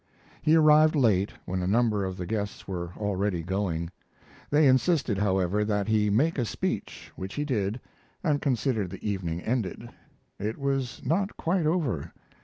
He 0.41 0.55
arrived 0.55 0.95
late, 0.95 1.31
when 1.45 1.61
a 1.61 1.67
number 1.67 2.05
of 2.05 2.17
the 2.17 2.25
guests 2.25 2.67
were 2.67 2.91
already 2.97 3.43
going. 3.43 3.91
They 4.49 4.65
insisted, 4.65 5.19
however, 5.19 5.63
that 5.63 5.87
he 5.89 6.09
make 6.09 6.39
a 6.39 6.45
speech, 6.45 7.11
which 7.15 7.35
he 7.35 7.45
did, 7.45 7.79
and 8.23 8.41
considered 8.41 8.89
the 8.89 9.07
evening 9.07 9.41
ended. 9.41 9.91
It 10.39 10.57
was 10.57 11.05
not 11.05 11.37
quite 11.37 11.67
over. 11.67 12.13